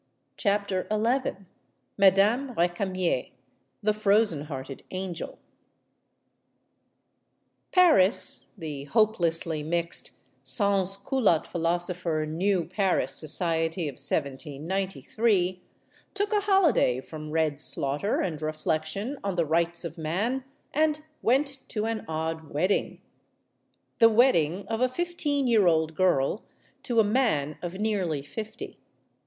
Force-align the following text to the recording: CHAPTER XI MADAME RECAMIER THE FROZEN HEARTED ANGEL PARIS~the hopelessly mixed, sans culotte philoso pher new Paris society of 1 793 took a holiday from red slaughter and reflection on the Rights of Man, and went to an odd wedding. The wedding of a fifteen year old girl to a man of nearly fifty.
CHAPTER 0.35 0.87
XI 0.91 1.35
MADAME 1.95 2.55
RECAMIER 2.57 3.27
THE 3.83 3.93
FROZEN 3.93 4.45
HEARTED 4.45 4.81
ANGEL 4.89 5.37
PARIS~the 7.71 8.85
hopelessly 8.85 9.61
mixed, 9.61 10.09
sans 10.43 10.97
culotte 10.97 11.45
philoso 11.45 11.93
pher 11.93 12.25
new 12.27 12.65
Paris 12.65 13.13
society 13.13 13.87
of 13.87 13.93
1 13.93 13.97
793 13.99 15.61
took 16.15 16.33
a 16.33 16.39
holiday 16.39 16.99
from 16.99 17.29
red 17.29 17.59
slaughter 17.59 18.21
and 18.21 18.41
reflection 18.41 19.19
on 19.23 19.35
the 19.35 19.45
Rights 19.45 19.85
of 19.85 19.99
Man, 19.99 20.43
and 20.73 21.03
went 21.21 21.59
to 21.69 21.85
an 21.85 22.05
odd 22.07 22.49
wedding. 22.49 23.01
The 23.99 24.09
wedding 24.09 24.65
of 24.67 24.81
a 24.81 24.89
fifteen 24.89 25.45
year 25.45 25.67
old 25.67 25.93
girl 25.93 26.41
to 26.81 26.99
a 26.99 27.03
man 27.03 27.59
of 27.61 27.75
nearly 27.75 28.23
fifty. 28.23 28.79